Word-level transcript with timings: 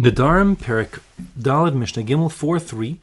Nedarim 0.00 0.56
Perik 0.56 0.98
Dalid 1.38 1.74
Mishnah 1.74 2.04
Gimel 2.04 2.32
4 2.32 2.58
3. 2.58 2.98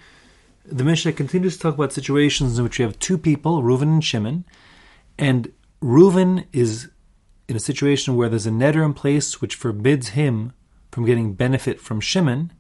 The 0.65 0.83
Mishnah 0.83 1.11
continues 1.11 1.55
to 1.55 1.61
talk 1.61 1.75
about 1.75 1.93
situations 1.93 2.57
in 2.57 2.63
which 2.63 2.79
you 2.79 2.85
have 2.85 2.97
two 2.97 3.19
people, 3.19 3.61
Reuven 3.61 3.83
and 3.83 4.03
Shimon, 4.03 4.45
and 5.15 5.51
Reuven 5.79 6.45
is 6.51 6.89
in 7.47 7.55
a 7.55 7.59
situation 7.59 8.15
where 8.15 8.29
there's 8.29 8.47
a 8.47 8.51
neder 8.51 8.83
in 8.83 8.95
place 8.95 9.39
which 9.39 9.53
forbids 9.53 10.09
him 10.09 10.53
from 10.91 11.05
getting 11.05 11.33
benefit 11.33 11.79
from 11.79 12.01
Shimon, 12.01 12.51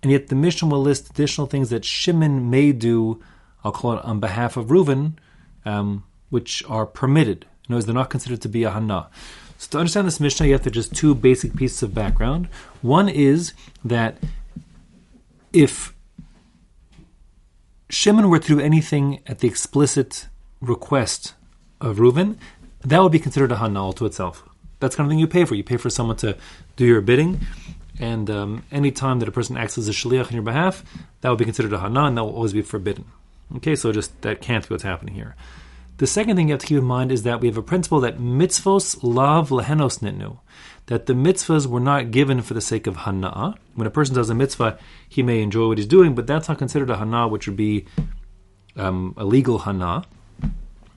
and 0.00 0.12
yet 0.12 0.28
the 0.28 0.36
Mishnah 0.36 0.68
will 0.68 0.80
list 0.80 1.10
additional 1.10 1.48
things 1.48 1.68
that 1.70 1.84
Shimon 1.84 2.48
may 2.48 2.70
do, 2.70 3.20
I'll 3.64 3.72
call 3.72 3.94
it 3.94 4.04
on 4.04 4.20
behalf 4.20 4.56
of 4.56 4.66
Reuven, 4.66 5.14
um, 5.64 6.04
which 6.30 6.62
are 6.68 6.86
permitted. 6.86 7.46
In 7.68 7.72
other 7.72 7.78
words, 7.78 7.86
they're 7.86 7.94
not 7.96 8.10
considered 8.10 8.42
to 8.42 8.48
be 8.48 8.62
a 8.62 8.70
hana. 8.70 9.08
So 9.58 9.70
to 9.70 9.78
understand 9.78 10.06
this 10.06 10.20
Mishnah, 10.20 10.46
you 10.46 10.52
have 10.52 10.62
to 10.62 10.70
just 10.70 10.94
two 10.94 11.14
basic 11.14 11.56
pieces 11.56 11.82
of 11.82 11.94
background. 11.94 12.48
One 12.82 13.08
is 13.08 13.52
that 13.84 14.16
if 15.52 15.94
Shimon 17.88 18.28
were 18.28 18.38
to 18.38 18.48
do 18.48 18.60
anything 18.60 19.20
at 19.26 19.38
the 19.38 19.48
explicit 19.48 20.28
request 20.60 21.34
of 21.80 21.96
Reuven, 21.98 22.36
that 22.80 23.02
would 23.02 23.12
be 23.12 23.18
considered 23.18 23.52
a 23.52 23.56
hanal 23.56 23.94
to 23.96 24.06
itself. 24.06 24.42
That's 24.80 24.94
kind 24.94 25.06
of 25.06 25.10
thing 25.10 25.18
you 25.18 25.26
pay 25.26 25.44
for. 25.44 25.54
You 25.54 25.64
pay 25.64 25.76
for 25.76 25.88
someone 25.88 26.16
to 26.18 26.36
do 26.76 26.84
your 26.84 27.00
bidding, 27.00 27.40
and 27.98 28.28
um, 28.28 28.64
any 28.70 28.90
time 28.90 29.20
that 29.20 29.28
a 29.28 29.32
person 29.32 29.56
acts 29.56 29.78
as 29.78 29.88
a 29.88 29.92
shaliach 29.92 30.26
on 30.26 30.32
your 30.34 30.42
behalf, 30.42 30.84
that 31.22 31.30
would 31.30 31.38
be 31.38 31.44
considered 31.44 31.72
a 31.72 31.78
hana, 31.78 32.04
and 32.04 32.18
that 32.18 32.24
will 32.24 32.34
always 32.34 32.52
be 32.52 32.62
forbidden. 32.62 33.06
Okay, 33.56 33.74
so 33.76 33.92
just 33.92 34.20
that 34.22 34.40
can't 34.40 34.68
be 34.68 34.74
what's 34.74 34.82
happening 34.82 35.14
here. 35.14 35.34
The 35.98 36.06
second 36.06 36.36
thing 36.36 36.48
you 36.48 36.52
have 36.52 36.60
to 36.60 36.66
keep 36.66 36.76
in 36.76 36.84
mind 36.84 37.10
is 37.10 37.22
that 37.22 37.40
we 37.40 37.48
have 37.48 37.56
a 37.56 37.62
principle 37.62 38.00
that 38.00 38.18
mitzvos 38.18 38.98
lav 39.02 39.48
lehenos 39.48 40.00
nitnu, 40.00 40.38
that 40.86 41.06
the 41.06 41.14
mitzvahs 41.14 41.66
were 41.66 41.80
not 41.80 42.10
given 42.10 42.42
for 42.42 42.52
the 42.52 42.60
sake 42.60 42.86
of 42.86 42.96
hana. 42.96 43.54
When 43.74 43.86
a 43.86 43.90
person 43.90 44.14
does 44.14 44.28
a 44.28 44.34
mitzvah, 44.34 44.78
he 45.08 45.22
may 45.22 45.40
enjoy 45.40 45.68
what 45.68 45.78
he's 45.78 45.86
doing, 45.86 46.14
but 46.14 46.26
that's 46.26 46.48
not 46.48 46.58
considered 46.58 46.90
a 46.90 46.98
hana, 46.98 47.28
which 47.28 47.46
would 47.46 47.56
be 47.56 47.86
um, 48.76 49.14
a 49.16 49.24
legal 49.24 49.60
hana. 49.60 50.04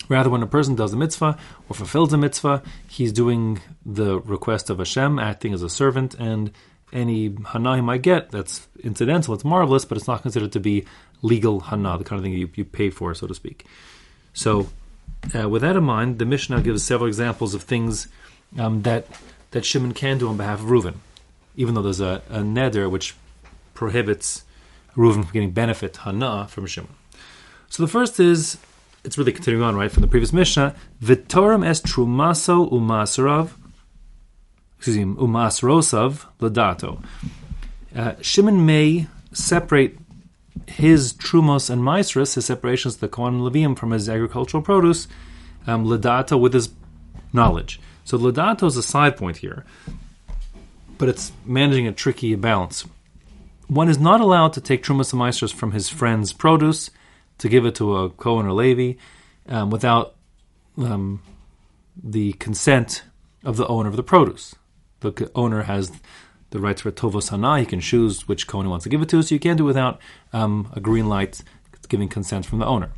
Rather, 0.09 0.29
when 0.29 0.43
a 0.43 0.47
person 0.47 0.75
does 0.75 0.91
a 0.91 0.97
mitzvah 0.97 1.37
or 1.69 1.75
fulfills 1.75 2.11
a 2.11 2.17
mitzvah, 2.17 2.61
he's 2.89 3.13
doing 3.13 3.61
the 3.85 4.19
request 4.19 4.69
of 4.69 4.79
Hashem, 4.79 5.17
acting 5.17 5.53
as 5.53 5.63
a 5.63 5.69
servant, 5.69 6.13
and 6.15 6.51
any 6.91 7.37
hana 7.45 7.77
he 7.77 7.81
might 7.81 8.01
get, 8.01 8.31
that's 8.31 8.67
incidental, 8.83 9.33
it's 9.33 9.45
marvelous, 9.45 9.85
but 9.85 9.97
it's 9.97 10.07
not 10.07 10.23
considered 10.23 10.51
to 10.51 10.59
be 10.59 10.85
legal 11.21 11.61
hana, 11.61 11.97
the 11.97 12.03
kind 12.03 12.19
of 12.19 12.23
thing 12.23 12.33
you, 12.33 12.49
you 12.55 12.65
pay 12.65 12.89
for, 12.89 13.13
so 13.13 13.27
to 13.27 13.33
speak. 13.33 13.65
So, 14.33 14.67
uh, 15.35 15.49
with 15.49 15.61
that 15.61 15.75
in 15.75 15.83
mind, 15.83 16.19
the 16.19 16.25
Mishnah 16.25 16.61
gives 16.61 16.83
several 16.83 17.07
examples 17.07 17.53
of 17.53 17.63
things 17.63 18.07
um, 18.57 18.81
that 18.83 19.07
that 19.51 19.65
Shimon 19.65 19.93
can 19.93 20.17
do 20.19 20.29
on 20.29 20.37
behalf 20.37 20.59
of 20.59 20.67
Reuven, 20.67 20.95
even 21.55 21.73
though 21.73 21.81
there's 21.81 21.99
a, 21.99 22.21
a 22.29 22.39
neder 22.39 22.89
which 22.89 23.15
prohibits 23.73 24.43
Reuven 24.95 25.23
from 25.23 25.33
getting 25.33 25.51
benefit 25.51 25.97
hana 25.97 26.47
from 26.47 26.65
Shimon. 26.65 26.93
So 27.69 27.83
the 27.83 27.89
first 27.89 28.19
is 28.19 28.57
it's 29.03 29.17
really 29.17 29.31
continuing 29.31 29.63
on 29.63 29.75
right 29.75 29.91
from 29.91 30.01
the 30.01 30.07
previous 30.07 30.33
Mishnah. 30.33 30.75
Vitorum 31.01 31.65
est 31.65 31.85
trumaso 31.85 32.71
umasarav, 32.71 33.51
excuse 34.77 34.97
me, 34.97 35.05
umasrosav 35.05 36.25
ladato. 36.39 37.03
Uh, 37.95 38.13
Shimon 38.21 38.65
may 38.65 39.07
separate 39.31 39.98
his 40.69 41.13
trumos 41.13 41.69
and 41.69 41.83
maestras, 41.83 42.35
his 42.35 42.45
separations 42.45 42.95
of 42.95 43.01
the 43.01 43.07
Kohen 43.07 43.39
Levium 43.39 43.77
from 43.77 43.91
his 43.91 44.07
agricultural 44.07 44.63
produce, 44.63 45.07
um, 45.67 45.85
ladata 45.85 46.39
with 46.39 46.53
his 46.53 46.69
knowledge. 47.33 47.79
So 48.05 48.17
ladato 48.17 48.67
is 48.67 48.77
a 48.77 48.83
side 48.83 49.17
point 49.17 49.37
here, 49.37 49.65
but 50.97 51.09
it's 51.09 51.31
managing 51.45 51.87
a 51.87 51.91
tricky 51.91 52.35
balance. 52.35 52.85
One 53.67 53.89
is 53.89 53.99
not 53.99 54.21
allowed 54.21 54.53
to 54.53 54.61
take 54.61 54.83
trumos 54.83 55.11
and 55.11 55.19
maestras 55.19 55.51
from 55.51 55.71
his 55.71 55.89
friend's 55.89 56.33
produce 56.33 56.89
to 57.37 57.49
give 57.49 57.65
it 57.65 57.75
to 57.75 57.97
a 57.97 58.09
Kohen 58.09 58.45
or 58.45 58.53
Levi 58.53 58.99
um, 59.47 59.69
without 59.69 60.15
um, 60.77 61.21
the 62.01 62.33
consent 62.33 63.03
of 63.43 63.57
the 63.57 63.67
owner 63.67 63.89
of 63.89 63.95
the 63.95 64.03
produce. 64.03 64.55
The 65.01 65.31
owner 65.35 65.63
has 65.63 65.91
the 66.51 66.59
rights 66.59 66.81
for 66.81 66.91
Tovos 66.91 67.29
Hana. 67.29 67.59
He 67.59 67.65
can 67.65 67.79
choose 67.79 68.27
which 68.27 68.47
Kohen 68.47 68.65
he 68.65 68.69
wants 68.69 68.83
to 68.83 68.89
give 68.89 69.01
it 69.01 69.09
to, 69.09 69.21
so 69.21 69.35
you 69.35 69.39
can't 69.39 69.57
do 69.57 69.65
it 69.65 69.67
without 69.67 69.99
um, 70.33 70.71
a 70.75 70.79
green 70.79 71.07
light 71.07 71.41
giving 71.89 72.07
consent 72.07 72.45
from 72.45 72.59
the 72.59 72.65
owner. 72.65 72.91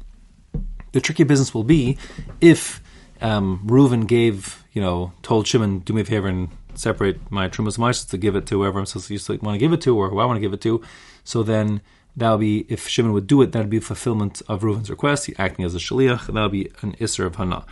The 0.92 1.02
tricky 1.02 1.24
business 1.24 1.54
will 1.54 1.64
be 1.64 1.98
if 2.42 2.82
um, 3.22 3.62
Reuven 3.66 4.08
gave, 4.08 4.64
you 4.74 4.82
know, 4.82 5.14
told 5.22 5.48
Shimon, 5.48 5.80
do 5.80 5.94
me 5.94 6.02
a 6.02 6.06
favor 6.06 6.28
and 6.28 6.50
separate 6.76 7.32
my 7.32 7.48
Trumas 7.48 7.78
Maishas 7.78 8.10
to 8.10 8.18
give 8.18 8.36
it 8.36 8.46
to 8.48 8.60
whoever 8.60 8.80
I'm 8.80 8.86
supposed 8.86 9.08
to 9.28 9.38
want 9.38 9.56
to 9.56 9.60
give 9.60 9.74
it 9.74 9.82
to 9.82 9.98
or 9.98 10.10
who 10.10 10.20
I 10.20 10.26
want 10.26 10.38
to 10.38 10.42
give 10.42 10.54
it 10.54 10.62
to. 10.62 10.82
So 11.24 11.44
then 11.44 11.82
that 12.18 12.32
would 12.32 12.40
be, 12.42 12.66
if 12.68 12.88
Shimon 12.88 13.14
would 13.14 13.28
do 13.28 13.42
it, 13.42 13.54
that 13.54 13.60
would 13.60 13.70
be 13.70 13.80
fulfillment 13.80 14.42
of 14.48 14.64
Reuven's 14.64 14.90
request, 14.90 15.30
acting 15.38 15.64
as 15.64 15.76
a 15.76 15.78
Shaliach, 15.78 16.26
that 16.28 16.42
would 16.42 16.52
be 16.52 16.70
an 16.82 16.94
Isser 16.94 17.26
of 17.26 17.36
Hana. 17.36 17.66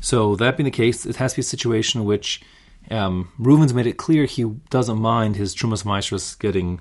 So 0.00 0.34
that 0.36 0.56
being 0.56 0.64
the 0.64 0.70
case, 0.72 1.06
it 1.06 1.16
has 1.16 1.32
to 1.32 1.36
be 1.36 1.40
a 1.40 1.44
situation 1.44 2.00
in 2.00 2.06
which 2.06 2.40
um, 2.90 3.30
Reuven's 3.38 3.74
made 3.74 3.86
it 3.86 3.96
clear 3.96 4.24
he 4.24 4.44
doesn't 4.70 4.98
mind 4.98 5.36
his 5.36 5.54
Trumas 5.54 5.84
Maishras 5.84 6.38
getting 6.38 6.80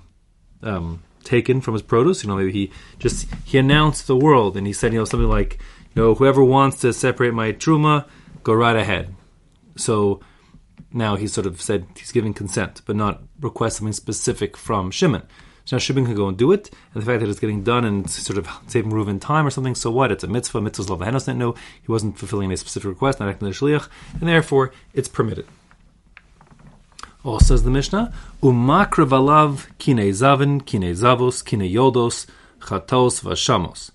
um, 0.63 1.03
taken 1.23 1.61
from 1.61 1.73
his 1.73 1.83
produce. 1.83 2.23
You 2.23 2.29
know, 2.29 2.35
maybe 2.35 2.51
he 2.51 2.71
just 2.97 3.27
he 3.45 3.57
announced 3.57 4.07
the 4.07 4.15
world 4.15 4.57
and 4.57 4.65
he 4.65 4.73
said, 4.73 4.93
you 4.93 4.99
know, 4.99 5.05
something 5.05 5.29
like, 5.29 5.59
you 5.93 6.01
know, 6.01 6.15
whoever 6.15 6.43
wants 6.43 6.81
to 6.81 6.93
separate 6.93 7.33
my 7.33 7.51
truma, 7.51 8.05
go 8.43 8.53
right 8.53 8.75
ahead. 8.75 9.13
So 9.75 10.21
now 10.91 11.15
he 11.15 11.27
sort 11.27 11.45
of 11.45 11.61
said 11.61 11.85
he's 11.95 12.11
giving 12.11 12.33
consent, 12.33 12.81
but 12.85 12.95
not 12.95 13.21
request 13.39 13.77
something 13.77 13.93
specific 13.93 14.57
from 14.57 14.91
Shimon. 14.91 15.23
So 15.65 15.75
now 15.75 15.79
Shimon 15.79 16.05
can 16.05 16.15
go 16.15 16.27
and 16.27 16.35
do 16.35 16.51
it, 16.51 16.71
and 16.93 17.03
the 17.03 17.05
fact 17.05 17.19
that 17.19 17.29
it's 17.29 17.39
getting 17.39 17.63
done 17.63 17.85
and 17.85 18.09
sort 18.09 18.39
of 18.39 18.49
saving 18.65 18.91
Reuven 18.91 19.21
time 19.21 19.45
or 19.45 19.51
something, 19.51 19.75
so 19.75 19.91
what? 19.91 20.11
It's 20.11 20.23
a 20.23 20.27
mitzvah, 20.27 20.61
mitzvah's 20.61 20.89
love 20.89 21.01
know 21.37 21.53
he 21.79 21.91
wasn't 21.91 22.17
fulfilling 22.17 22.51
a 22.51 22.57
specific 22.57 22.89
request, 22.89 23.19
not 23.19 23.29
acting 23.29 23.47
as 23.47 23.59
shliach, 23.59 23.87
and 24.13 24.27
therefore 24.27 24.71
it's 24.95 25.07
permitted. 25.07 25.45
Also 27.23 27.47
says 27.47 27.63
the 27.63 27.69
Mishnah, 27.69 28.13
Umakra 28.41 29.05
valav 29.05 29.67
kine 29.77 30.09
zavin, 30.11 30.65
kine 30.65 30.93
zavos, 30.93 31.43
kine 31.43 31.69
yoldos, 31.69 32.25
chatos 32.59 33.21
vashamos. 33.21 33.91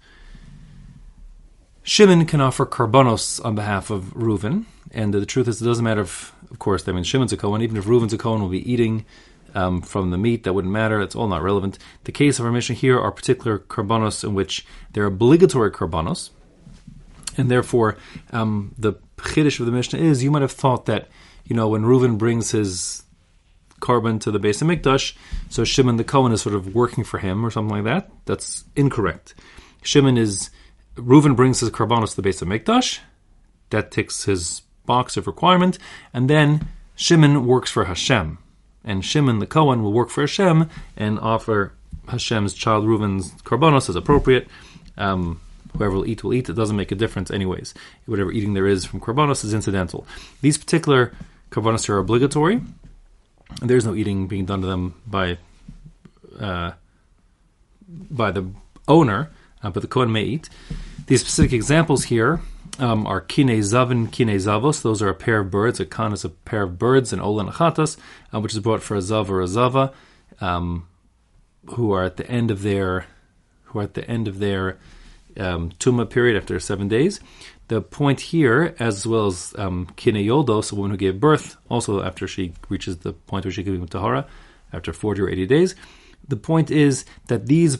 Shimon 1.83 2.27
can 2.27 2.43
offer 2.43 2.67
karbanos 2.67 3.43
on 3.43 3.55
behalf 3.55 3.89
of 3.89 4.13
Reuven, 4.15 4.65
and 4.91 5.15
the 5.15 5.25
truth 5.25 5.49
is, 5.49 5.61
it 5.61 5.65
doesn't 5.65 5.85
matter 5.85 6.03
if, 6.03 6.35
of 6.51 6.59
course, 6.59 6.83
that 6.83 6.93
mean, 6.93 7.03
Shimon's 7.03 7.33
a 7.33 7.39
Kohen, 7.39 7.63
even 7.63 7.79
if 7.79 7.87
Reuven's 7.87 8.13
a 8.13 8.19
Kohen, 8.19 8.43
will 8.43 8.49
be 8.51 8.71
eating 8.71 9.07
um, 9.55 9.81
from 9.81 10.11
the 10.11 10.19
meat, 10.19 10.45
that 10.45 10.53
wouldn't 10.53 10.73
matter. 10.73 11.01
It's 11.01 11.15
all 11.15 11.29
not 11.29 11.43
relevant. 11.43 11.79
The 12.05 12.13
case 12.13 12.39
of 12.39 12.45
our 12.45 12.53
Mishnah 12.53 12.75
here 12.75 13.01
are 13.01 13.11
particular 13.11 13.59
karbanos 13.59 14.23
in 14.23 14.35
which 14.35 14.67
they're 14.93 15.07
obligatory 15.07 15.71
karbanos, 15.71 16.31
and 17.39 17.51
therefore 17.51 17.97
um, 18.33 18.75
the 18.79 18.95
chiddush 19.17 19.61
of 19.61 19.67
the 19.67 19.73
Mishnah 19.73 19.99
is 19.99 20.23
you 20.23 20.31
might 20.31 20.43
have 20.43 20.53
thought 20.53 20.87
that 20.87 21.09
you 21.45 21.57
know 21.57 21.69
when 21.69 21.85
Reuven 21.85 22.19
brings 22.19 22.51
his 22.51 23.05
korban 23.85 24.21
to 24.21 24.31
the 24.31 24.39
base 24.39 24.63
of 24.63 24.69
Hamikdash, 24.69 25.15
so 25.51 25.65
Shimon 25.65 25.97
the 25.97 26.05
Kohen 26.05 26.33
is 26.33 26.43
sort 26.43 26.55
of 26.55 26.75
working 26.75 27.05
for 27.05 27.19
him 27.19 27.45
or 27.45 27.51
something 27.51 27.77
like 27.77 27.85
that. 27.85 28.11
That's 28.25 28.65
incorrect. 28.75 29.35
Shimon 29.83 30.17
is 30.17 30.51
Reuven 30.97 31.37
brings 31.37 31.61
his 31.61 31.71
korbanos 31.71 32.11
to 32.11 32.17
the 32.17 32.23
base 32.23 32.41
of 32.41 32.49
Hamikdash. 32.49 33.01
That 33.71 33.91
ticks 33.91 34.25
his 34.25 34.63
box 34.87 35.17
of 35.17 35.27
requirement, 35.27 35.79
and 36.13 36.31
then 36.31 36.69
Shimon 36.97 37.47
works 37.47 37.71
for 37.71 37.85
Hashem, 37.85 38.39
and 38.85 39.05
Shimon 39.05 39.39
the 39.39 39.47
Kohen 39.47 39.83
will 39.83 39.93
work 39.93 40.11
for 40.11 40.23
Hashem 40.23 40.69
and 40.97 41.19
offer 41.19 41.73
Hashem's 42.09 42.55
child 42.55 42.85
Reuven's 42.85 43.33
korbanos 43.43 43.89
as 43.89 43.97
appropriate. 43.97 44.49
Um, 44.97 45.41
whoever 45.77 45.95
will 45.95 46.07
eat 46.07 46.23
will 46.23 46.35
eat. 46.35 46.49
It 46.49 46.55
doesn't 46.55 46.77
make 46.77 46.93
a 46.93 46.95
difference, 46.95 47.31
anyways. 47.31 47.75
Whatever 48.07 48.31
eating 48.31 48.55
there 48.55 48.67
is 48.67 48.85
from 48.85 49.01
korbanos 49.01 49.45
is 49.45 49.55
incidental. 49.55 50.07
These 50.41 50.59
particular 50.59 51.13
korbanos 51.51 51.89
are 51.89 51.99
obligatory, 51.99 52.61
there's 53.63 53.85
no 53.85 53.95
eating 53.95 54.27
being 54.27 54.47
done 54.47 54.61
to 54.61 54.67
them 54.67 54.95
by 55.07 55.39
uh, 56.39 56.73
by 57.89 58.31
the 58.31 58.51
owner, 58.89 59.31
uh, 59.63 59.71
but 59.71 59.83
the 59.83 59.89
Kohen 59.89 60.13
may 60.13 60.23
eat. 60.23 60.49
These 61.07 61.21
specific 61.21 61.53
examples 61.53 62.05
here 62.05 62.41
um, 62.79 63.07
are 63.07 63.21
kine 63.21 63.49
zavin, 63.61 64.11
kine 64.11 64.37
zavos. 64.37 64.83
Those 64.83 65.03
are 65.03 65.09
a 65.09 65.15
pair 65.15 65.41
of 65.41 65.51
birds. 65.51 65.81
A 65.81 65.87
kan 65.87 66.13
is 66.13 66.25
a 66.25 66.31
pair 66.31 66.63
of 66.63 66.79
birds, 66.79 67.13
and 67.13 67.23
olan 67.23 67.53
achatas, 67.53 67.97
uh, 68.33 68.41
which 68.41 68.55
is 68.55 68.61
brought 68.61 68.83
for 68.83 68.97
a 68.97 69.01
zav 69.01 69.29
or 69.29 69.41
a 69.41 69.47
zava, 69.47 69.93
um, 70.41 70.87
who 71.67 71.93
are 71.93 72.05
at 72.05 72.17
the 72.17 72.29
end 72.29 72.51
of 72.51 72.63
their 72.63 73.07
who 73.65 73.81
are 73.81 73.83
at 73.83 73.95
the 73.95 74.09
end 74.09 74.29
of 74.29 74.39
their 74.39 74.79
um, 75.39 75.71
tuma 75.79 76.09
period 76.09 76.37
after 76.37 76.59
seven 76.61 76.89
days. 76.89 77.21
The 77.69 77.81
point 77.81 78.21
here, 78.21 78.75
as 78.79 79.07
well 79.07 79.27
as 79.27 79.55
um, 79.57 79.87
Kine 79.97 80.17
Yoldos, 80.17 80.73
a 80.73 80.75
woman 80.75 80.91
who 80.91 80.97
gave 80.97 81.19
birth, 81.19 81.57
also 81.69 82.03
after 82.03 82.27
she 82.27 82.53
reaches 82.69 82.99
the 82.99 83.13
point 83.13 83.45
where 83.45 83.53
she 83.53 83.65
can 83.65 83.73
become 83.73 83.89
Tahara, 83.89 84.27
after 84.73 84.93
40 84.93 85.23
or 85.23 85.29
80 85.29 85.47
days, 85.47 85.75
the 86.29 86.37
point 86.37 86.71
is 86.71 87.05
that 87.29 87.47
these 87.47 87.79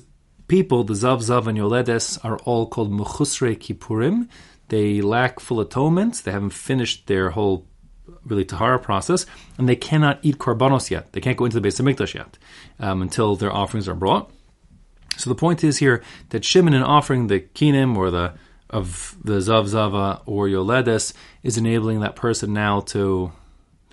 people, 0.49 0.85
the 0.85 0.95
Zav 0.95 1.19
Zav 1.19 1.47
and 1.47 1.59
Yoledes, 1.59 2.19
are 2.25 2.39
all 2.39 2.67
called 2.67 2.93
Mechusre 2.93 3.57
Kippurim. 3.57 4.29
They 4.69 5.01
lack 5.01 5.41
full 5.41 5.61
atonement. 5.61 6.23
They 6.25 6.33
haven't 6.33 6.51
finished 6.51 7.07
their 7.07 7.31
whole 7.31 7.67
really 8.25 8.45
tahara 8.45 8.79
process, 8.79 9.27
and 9.59 9.69
they 9.69 9.77
cannot 9.77 10.19
eat 10.23 10.39
korbanos 10.39 10.91
yet. 10.91 11.13
They 11.13 11.21
can't 11.21 11.37
go 11.37 11.45
into 11.45 11.57
the 11.57 11.61
base 11.61 11.81
of 11.81 11.87
mikdash 11.87 12.15
yet 12.15 12.39
um, 12.79 13.03
until 13.03 13.37
their 13.37 13.53
offerings 13.53 13.89
are 13.89 13.95
brought. 13.95 14.31
So 15.17 15.31
the 15.31 15.37
point 15.37 15.63
is 15.63 15.79
here 15.79 16.03
that 16.31 16.45
Shimon 16.45 16.75
in 16.75 16.83
offering 16.83 17.29
the 17.29 17.41
kinim 17.41 17.97
or 17.97 18.11
the 18.11 18.35
of 18.71 19.17
the 19.23 19.35
zav 19.35 19.67
zava 19.67 20.23
or 20.27 20.47
yoledes 20.47 21.13
is 21.43 21.57
enabling 21.59 22.01
that 22.01 22.17
person 22.17 22.53
now 22.53 22.81
to 22.81 23.33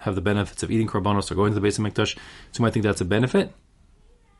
have 0.02 0.16
the 0.16 0.22
benefits 0.22 0.64
of 0.64 0.72
eating 0.72 0.88
korbanos 0.88 1.32
or 1.32 1.36
going 1.36 1.52
to 1.52 1.56
the 1.56 1.62
base 1.62 1.78
of 1.78 1.86
mikdash. 1.86 2.16
So 2.16 2.60
you 2.60 2.64
might 2.64 2.74
think 2.74 2.84
that's 2.84 3.02
a 3.02 3.06
benefit 3.06 3.54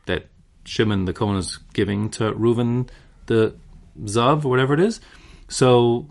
that 0.06 0.26
Shimon 0.64 1.04
the 1.04 1.12
Kohen 1.12 1.36
is 1.36 1.58
giving 1.72 2.10
to 2.10 2.32
Reuven 2.32 2.88
the 3.26 3.54
zav 4.02 4.44
or 4.44 4.48
whatever 4.48 4.74
it 4.74 4.80
is. 4.80 5.00
So 5.48 6.08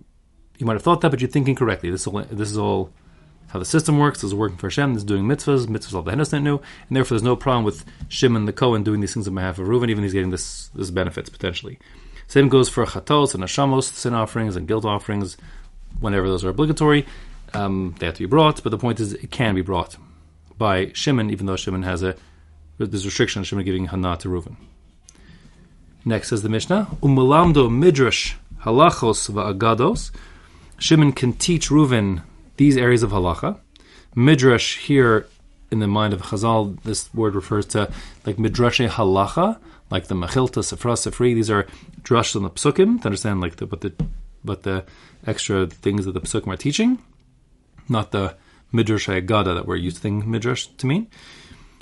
you 0.57 0.65
might 0.65 0.73
have 0.73 0.83
thought 0.83 1.01
that, 1.01 1.09
but 1.09 1.21
you're 1.21 1.29
thinking 1.29 1.55
correctly. 1.55 1.89
This 1.89 2.01
is 2.01 2.07
all, 2.07 2.21
this 2.23 2.51
is 2.51 2.57
all 2.57 2.91
how 3.47 3.59
the 3.59 3.65
system 3.65 3.97
works. 3.97 4.21
This 4.21 4.29
is 4.29 4.35
working 4.35 4.57
for 4.57 4.67
Hashem. 4.67 4.93
This 4.93 5.01
is 5.01 5.07
doing 5.07 5.25
mitzvahs. 5.25 5.67
Mitzvahs 5.67 5.93
all 5.93 6.03
the 6.03 6.11
Hennes 6.11 6.31
knew, 6.31 6.61
and 6.87 6.95
therefore 6.95 7.15
there's 7.15 7.23
no 7.23 7.35
problem 7.35 7.65
with 7.65 7.83
Shimon 8.07 8.45
the 8.45 8.53
Kohen 8.53 8.83
doing 8.83 9.01
these 9.01 9.13
things 9.13 9.27
on 9.27 9.35
behalf 9.35 9.59
of 9.59 9.67
Reuven, 9.67 9.89
even 9.89 10.03
he's 10.03 10.13
getting 10.13 10.29
this 10.29 10.69
this 10.69 10.91
benefits 10.91 11.29
potentially. 11.29 11.79
Same 12.31 12.47
goes 12.47 12.69
for 12.69 12.85
chatos 12.85 13.33
and 13.35 13.43
hashamos, 13.43 13.91
sin 13.91 14.13
offerings 14.13 14.55
and 14.55 14.65
guilt 14.65 14.85
offerings. 14.85 15.35
Whenever 15.99 16.29
those 16.29 16.45
are 16.45 16.49
obligatory, 16.49 17.05
um, 17.53 17.93
they 17.99 18.05
have 18.05 18.15
to 18.15 18.23
be 18.23 18.25
brought. 18.25 18.63
But 18.63 18.69
the 18.69 18.77
point 18.77 19.01
is, 19.01 19.11
it 19.11 19.31
can 19.31 19.53
be 19.53 19.61
brought 19.61 19.97
by 20.57 20.93
Shimon, 20.93 21.29
even 21.29 21.45
though 21.45 21.57
Shimon 21.57 21.83
has 21.83 22.03
a 22.03 22.15
there's 22.77 23.03
restriction 23.03 23.41
on 23.41 23.43
Shimon 23.43 23.65
giving 23.65 23.87
hana 23.87 24.15
to 24.15 24.29
Reuven. 24.29 24.55
Next 26.05 26.29
says 26.29 26.41
the 26.41 26.47
Mishnah, 26.47 26.87
Umulamdo 27.01 27.69
midrash 27.69 28.35
halachos 28.61 29.29
va'agados. 29.29 30.11
Shimon 30.79 31.11
can 31.11 31.33
teach 31.33 31.67
Reuven 31.67 32.23
these 32.55 32.77
areas 32.77 33.03
of 33.03 33.11
halacha. 33.11 33.59
Midrash 34.15 34.77
here, 34.77 35.27
in 35.69 35.79
the 35.79 35.87
mind 35.87 36.13
of 36.13 36.21
Chazal, 36.21 36.81
this 36.83 37.13
word 37.13 37.35
refers 37.35 37.65
to 37.65 37.91
like 38.25 38.37
midrashe 38.37 38.87
halacha, 38.87 39.57
like 39.91 40.07
the 40.07 40.15
Mechilta, 40.15 40.61
Sifra, 40.63 40.93
Sifrei. 40.93 41.35
These 41.35 41.51
are 41.51 41.67
drush 42.01 42.35
on 42.35 42.43
the 42.43 42.49
psukim 42.49 42.99
to 43.01 43.05
understand 43.05 43.41
like 43.41 43.57
the 43.57 43.67
what 43.67 43.81
the 43.81 43.93
what 44.43 44.63
the 44.63 44.85
extra 45.27 45.67
things 45.67 46.05
that 46.05 46.13
the 46.13 46.21
psukim 46.21 46.47
are 46.47 46.57
teaching, 46.57 46.97
not 47.87 48.11
the 48.11 48.35
midrash 48.71 49.07
gada 49.25 49.53
that 49.53 49.67
we're 49.67 49.75
using 49.75 50.29
midrash 50.29 50.65
to 50.65 50.87
mean. 50.87 51.07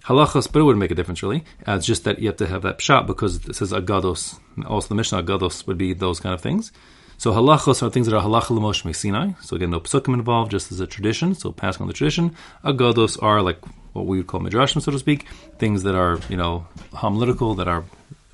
Halachos, 0.03 0.51
but 0.51 0.59
it 0.59 0.63
wouldn't 0.63 0.79
make 0.79 0.91
a 0.91 0.95
difference 0.95 1.21
really. 1.21 1.43
Uh, 1.67 1.73
it's 1.73 1.85
just 1.85 2.03
that 2.05 2.19
you 2.19 2.27
have 2.27 2.37
to 2.37 2.47
have 2.47 2.63
that 2.63 2.79
pshat 2.79 3.05
because 3.05 3.45
it 3.47 3.55
says 3.55 3.71
agados. 3.71 4.39
Also, 4.65 4.87
the 4.87 4.95
Mishnah 4.95 5.21
agados 5.21 5.67
would 5.67 5.77
be 5.77 5.93
those 5.93 6.19
kind 6.19 6.33
of 6.33 6.41
things. 6.41 6.71
So 7.17 7.33
halachos 7.33 7.83
are 7.83 7.89
things 7.89 8.07
that 8.07 8.15
are 8.15 8.23
halacha 8.23 8.51
l'moshe 8.51 8.95
Sinai. 8.95 9.33
So 9.41 9.55
again, 9.57 9.71
no 9.71 9.81
psukim 9.81 10.13
involved, 10.13 10.51
just 10.51 10.71
as 10.71 10.79
a 10.79 10.87
tradition. 10.87 11.35
So 11.35 11.51
passing 11.51 11.81
on 11.81 11.87
the 11.87 11.93
tradition. 11.93 12.35
Agados 12.63 13.21
are 13.21 13.41
like 13.41 13.59
what 13.93 14.05
we 14.05 14.17
would 14.17 14.27
call 14.27 14.39
midrashim, 14.39 14.81
so 14.81 14.91
to 14.91 14.99
speak, 14.99 15.27
things 15.57 15.83
that 15.83 15.95
are 15.95 16.19
you 16.29 16.37
know 16.37 16.67
homiletical, 16.93 17.55
that 17.55 17.67
are 17.67 17.83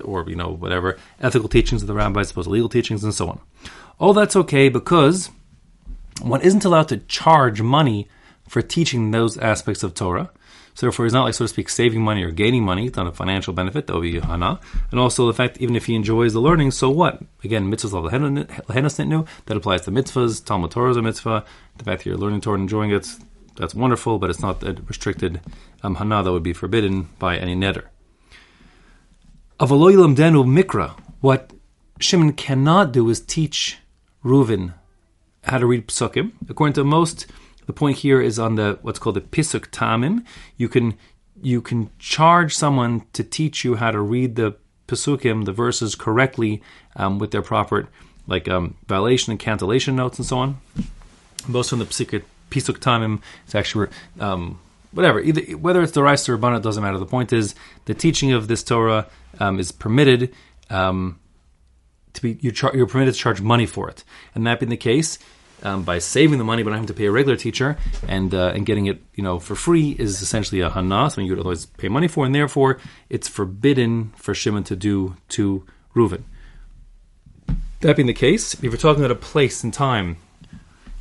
or 0.04 0.28
you 0.28 0.36
know 0.36 0.48
whatever 0.48 0.98
ethical 1.20 1.48
teachings 1.48 1.82
of 1.82 1.88
the 1.88 1.94
rabbis, 1.94 2.28
supposed 2.28 2.48
legal 2.48 2.68
teachings, 2.68 3.04
and 3.04 3.14
so 3.14 3.28
on. 3.28 3.40
All 3.98 4.12
that's 4.12 4.36
okay 4.36 4.68
because 4.68 5.30
one 6.20 6.42
isn't 6.42 6.64
allowed 6.64 6.88
to 6.88 6.98
charge 6.98 7.60
money 7.62 8.08
for 8.48 8.62
teaching 8.62 9.10
those 9.10 9.36
aspects 9.38 9.82
of 9.82 9.94
Torah. 9.94 10.30
So 10.74 10.84
therefore, 10.84 11.06
he's 11.06 11.14
not 11.14 11.24
like, 11.24 11.32
so 11.32 11.44
to 11.44 11.48
speak, 11.48 11.70
saving 11.70 12.02
money 12.02 12.22
or 12.22 12.30
gaining 12.30 12.62
money. 12.62 12.86
It's 12.86 12.98
not 12.98 13.06
a 13.06 13.12
financial 13.12 13.54
benefit. 13.54 13.86
That 13.86 13.94
would 13.94 14.02
be 14.02 14.20
hana. 14.20 14.60
And 14.90 15.00
also 15.00 15.26
the 15.26 15.32
fact, 15.32 15.56
even 15.58 15.74
if 15.74 15.86
he 15.86 15.94
enjoys 15.94 16.34
the 16.34 16.40
learning, 16.40 16.72
so 16.72 16.90
what? 16.90 17.22
Again, 17.42 17.72
mitzvahs 17.72 18.10
lehenas 18.66 19.28
That 19.46 19.56
applies 19.56 19.80
to 19.82 19.90
mitzvahs. 19.90 20.44
Talmud 20.44 20.70
Torah 20.70 20.90
is 20.90 20.98
a 20.98 21.02
mitzvah. 21.02 21.46
The 21.78 21.84
fact 21.84 22.04
that 22.04 22.10
you're 22.10 22.18
learning 22.18 22.42
Torah 22.42 22.56
and 22.56 22.64
enjoying 22.64 22.90
it, 22.90 23.08
that's 23.56 23.74
wonderful, 23.74 24.18
but 24.18 24.30
it's 24.30 24.40
not 24.40 24.62
restricted 24.88 25.40
um, 25.82 25.96
hana 25.96 26.22
that 26.22 26.32
would 26.32 26.42
be 26.42 26.52
forbidden 26.52 27.08
by 27.18 27.36
any 27.36 27.54
neder. 27.54 27.84
Avaloyilam 29.58 30.14
denu 30.14 30.44
mikra. 30.44 30.98
What 31.20 31.52
Shimon 31.98 32.32
cannot 32.34 32.92
do 32.92 33.08
is 33.08 33.20
teach 33.20 33.78
Reuven 34.24 34.74
how 35.44 35.58
to 35.58 35.66
read 35.66 35.88
psukim. 35.88 36.32
According 36.48 36.74
to 36.74 36.84
most 36.84 37.26
the 37.66 37.72
point 37.72 37.98
here 37.98 38.20
is 38.20 38.38
on 38.38 38.54
the 38.54 38.78
what's 38.82 38.98
called 38.98 39.16
the 39.16 39.20
pisuk 39.20 39.68
tamim. 39.70 40.24
You 40.56 40.68
can 40.68 40.94
you 41.42 41.60
can 41.60 41.90
charge 41.98 42.54
someone 42.54 43.04
to 43.12 43.22
teach 43.22 43.64
you 43.64 43.76
how 43.76 43.90
to 43.90 44.00
read 44.00 44.36
the 44.36 44.56
pasukim, 44.88 45.44
the 45.44 45.52
verses 45.52 45.94
correctly 45.94 46.62
um, 46.94 47.18
with 47.18 47.32
their 47.32 47.42
proper 47.42 47.88
like 48.26 48.48
um, 48.48 48.76
violation 48.88 49.32
and 49.32 49.40
cantillation 49.40 49.96
notes 49.96 50.18
and 50.18 50.26
so 50.26 50.38
on. 50.38 50.60
Most 51.46 51.70
from 51.70 51.80
the 51.80 51.84
pisuk, 51.84 52.22
pisuk 52.50 52.78
tamim, 52.78 53.20
it's 53.44 53.54
actually 53.54 53.88
um, 54.20 54.58
whatever. 54.92 55.20
Either 55.20 55.42
whether 55.56 55.82
it's 55.82 55.92
the 55.92 56.02
rice 56.02 56.28
or 56.28 56.34
it 56.34 56.62
doesn't 56.62 56.82
matter. 56.82 56.98
The 56.98 57.06
point 57.06 57.32
is 57.32 57.54
the 57.84 57.94
teaching 57.94 58.32
of 58.32 58.48
this 58.48 58.62
Torah 58.62 59.06
um, 59.38 59.58
is 59.58 59.72
permitted. 59.72 60.34
Um, 60.70 61.20
to 62.14 62.22
be 62.22 62.38
you're, 62.40 62.52
char- 62.52 62.74
you're 62.74 62.86
permitted 62.86 63.14
to 63.14 63.20
charge 63.20 63.40
money 63.40 63.66
for 63.66 63.88
it, 63.88 64.02
and 64.34 64.46
that 64.46 64.58
being 64.58 64.70
the 64.70 64.76
case, 64.76 65.18
um, 65.62 65.84
by 65.84 65.98
saving 65.98 66.38
the 66.38 66.44
money 66.44 66.62
but 66.62 66.70
not 66.70 66.76
having 66.76 66.88
to 66.88 66.94
pay 66.94 67.06
a 67.06 67.10
regular 67.10 67.36
teacher 67.36 67.76
and 68.08 68.34
uh, 68.34 68.52
and 68.54 68.66
getting 68.66 68.86
it 68.86 69.02
you 69.14 69.22
know 69.22 69.38
for 69.38 69.54
free 69.54 69.96
is 69.98 70.22
essentially 70.22 70.60
a 70.60 70.70
hana, 70.70 71.10
something 71.10 71.26
you 71.26 71.32
would 71.32 71.40
otherwise 71.40 71.66
pay 71.66 71.88
money 71.88 72.08
for, 72.08 72.24
and 72.26 72.34
therefore 72.34 72.78
it's 73.08 73.28
forbidden 73.28 74.12
for 74.16 74.34
Shimon 74.34 74.64
to 74.64 74.76
do 74.76 75.16
to 75.30 75.64
Reuven. 75.94 76.22
That 77.80 77.96
being 77.96 78.06
the 78.06 78.14
case, 78.14 78.54
if 78.54 78.62
we're 78.62 78.76
talking 78.76 79.04
about 79.04 79.16
a 79.16 79.20
place 79.20 79.62
and 79.62 79.72
time 79.72 80.16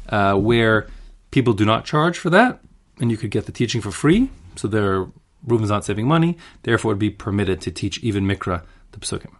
uh, 0.09 0.35
where 0.35 0.87
people 1.35 1.53
do 1.53 1.65
not 1.65 1.83
charge 1.83 2.17
for 2.17 2.29
that, 2.29 2.61
and 2.99 3.11
you 3.11 3.17
could 3.17 3.29
get 3.29 3.45
the 3.45 3.51
teaching 3.51 3.81
for 3.81 3.91
free, 3.91 4.29
so 4.55 4.69
there 4.69 5.05
Reuven's 5.45 5.69
not 5.69 5.83
saving 5.83 6.07
money, 6.07 6.37
therefore 6.63 6.91
would 6.91 6.99
be 7.07 7.09
permitted 7.09 7.59
to 7.61 7.71
teach 7.71 8.01
even 8.01 8.23
Mikra, 8.23 8.63
the 8.93 8.99
Pesukim. 8.99 9.33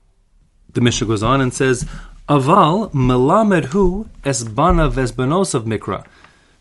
The 0.73 0.81
Mishnah 0.81 1.07
goes 1.07 1.23
on 1.23 1.39
and 1.39 1.53
says, 1.53 1.85
Aval 2.27 2.91
melamed 2.91 3.65
hu 3.65 4.09
esbana 4.23 4.91
vesbanos 4.91 5.55
of 5.55 5.63
Mikra. 5.63 6.05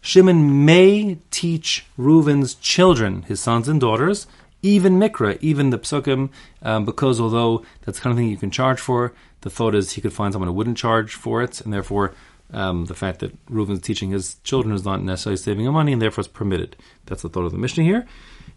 Shimon 0.01 0.65
may 0.65 1.19
teach 1.33 1.85
Reuven's 1.99 2.55
children, 2.55 3.23
his 3.23 3.41
sons 3.41 3.67
and 3.69 3.81
daughters, 3.81 4.29
even 4.63 5.01
Mikra, 5.01 5.37
even 5.41 5.71
the 5.71 5.81
psukim, 5.81 6.31
um, 6.63 6.85
because 6.85 7.21
although 7.21 7.65
that's 7.83 7.99
kind 7.99 8.13
of 8.13 8.19
thing 8.19 8.29
you 8.29 8.37
can 8.37 8.53
charge 8.53 8.79
for, 8.79 9.13
the 9.41 9.51
thought 9.51 9.75
is 9.75 9.93
he 9.93 10.01
could 10.01 10.13
find 10.13 10.33
someone 10.33 10.49
who 10.49 10.55
wouldn't 10.55 10.79
charge 10.79 11.15
for 11.15 11.43
it, 11.43 11.61
and 11.61 11.73
therefore 11.73 12.15
um, 12.53 12.87
the 12.87 12.95
fact 12.95 13.21
that 13.21 13.47
Reuven's 13.47 13.81
teaching 13.81 14.11
his 14.11 14.37
children 14.45 14.75
is 14.75 14.85
not 14.85 15.03
necessarily 15.03 15.37
saving 15.37 15.67
him 15.67 15.73
money, 15.73 15.93
and 15.93 16.01
therefore 16.01 16.23
it's 16.23 16.29
permitted. 16.29 16.77
That's 17.07 17.23
the 17.23 17.29
thought 17.29 17.45
of 17.45 17.53
the 17.53 17.59
Mishnah 17.59 17.85
here. 17.85 18.07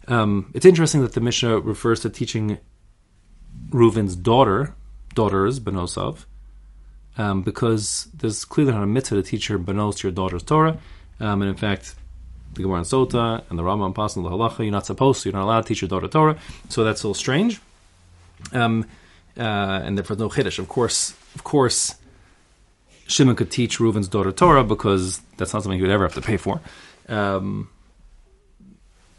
Um, 0.06 0.50
it's 0.54 0.66
interesting 0.66 1.02
that 1.02 1.12
the 1.12 1.20
Mishnah 1.20 1.60
refers 1.60 2.00
to 2.00 2.10
teaching 2.10 2.58
Reuven's 3.70 4.16
daughter, 4.16 4.74
daughters, 5.14 5.60
Benosov, 5.60 6.24
um, 7.16 7.42
because 7.42 8.08
there's 8.14 8.44
clearly 8.44 8.72
not 8.72 8.82
a 8.82 8.86
mitzvah 8.86 9.16
to 9.16 9.22
teach 9.22 9.48
your 9.48 9.58
banos 9.58 10.02
your 10.02 10.12
daughter's 10.12 10.42
Torah. 10.42 10.78
Um, 11.20 11.42
and 11.42 11.50
in 11.50 11.56
fact, 11.56 11.96
the 12.54 12.62
Gemara 12.62 12.78
and 12.78 12.86
Sota 12.86 13.42
and 13.50 13.58
the 13.58 13.62
Rambam 13.62 13.94
Pasal 13.94 14.22
the 14.22 14.30
Halacha, 14.30 14.60
you're 14.60 14.70
not 14.70 14.86
supposed 14.86 15.22
to, 15.22 15.28
you're 15.28 15.38
not 15.38 15.44
allowed 15.44 15.62
to 15.62 15.68
teach 15.68 15.82
your 15.82 15.88
daughter 15.88 16.08
Torah. 16.08 16.38
So 16.68 16.84
that's 16.84 17.02
a 17.02 17.06
little 17.06 17.14
strange. 17.14 17.60
Um, 18.52 18.86
uh, 19.36 19.82
and 19.84 19.98
therefore, 19.98 20.16
no 20.16 20.28
chiddush. 20.28 20.58
Of 20.58 20.68
course, 20.68 21.14
of 21.34 21.44
course, 21.44 21.96
Shimon 23.08 23.34
could 23.36 23.50
teach 23.50 23.80
Reuven's 23.80 24.06
daughter 24.06 24.30
Torah 24.30 24.62
because 24.62 25.20
that's 25.38 25.52
not 25.52 25.62
something 25.62 25.78
he 25.78 25.82
would 25.82 25.90
ever 25.90 26.04
have 26.04 26.14
to 26.14 26.20
pay 26.20 26.36
for. 26.36 26.60
Um, 27.08 27.70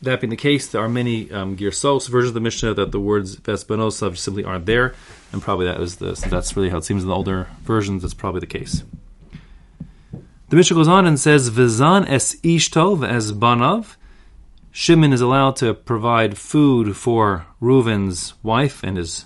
that 0.01 0.21
being 0.21 0.29
the 0.29 0.37
case, 0.37 0.67
there 0.67 0.81
are 0.81 0.87
many 0.87 1.29
um, 1.31 1.57
Girsos 1.57 2.07
versions 2.07 2.29
of 2.29 2.33
the 2.35 2.39
Mishnah 2.39 2.75
that 2.75 2.91
the 2.91 2.99
words 2.99 3.35
Vesbanosav 3.35 4.17
simply 4.17 4.43
aren't 4.45 4.65
there, 4.65 4.93
and 5.33 5.41
probably 5.41 5.65
that 5.65 5.81
is 5.81 5.97
the 5.97 6.11
that's 6.29 6.55
really 6.55 6.69
how 6.69 6.77
it 6.77 6.85
seems 6.85 7.01
in 7.03 7.09
the 7.09 7.15
older 7.15 7.47
versions. 7.63 8.03
That's 8.03 8.13
probably 8.13 8.39
the 8.39 8.47
case. 8.47 8.83
The 10.49 10.55
Mishnah 10.55 10.75
goes 10.75 10.87
on 10.87 11.05
and 11.05 11.19
says, 11.19 11.49
"Vizan 11.49 12.07
es 12.07 12.35
ishtov 12.35 13.05
as 13.05 13.33
banav." 13.33 13.95
Shimon 14.71 15.11
is 15.11 15.19
allowed 15.19 15.57
to 15.57 15.73
provide 15.73 16.37
food 16.37 16.95
for 16.95 17.47
Reuven's 17.59 18.35
wife 18.43 18.83
and 18.83 18.97
his 18.97 19.25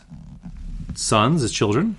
sons, 0.96 1.42
his 1.42 1.52
children. 1.52 1.98